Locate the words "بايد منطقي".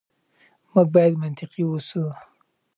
0.93-1.63